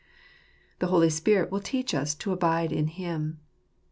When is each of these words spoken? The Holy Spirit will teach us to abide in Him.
The 0.79 0.87
Holy 0.87 1.11
Spirit 1.11 1.51
will 1.51 1.59
teach 1.59 1.93
us 1.93 2.15
to 2.15 2.31
abide 2.31 2.71
in 2.73 2.87
Him. 2.87 3.39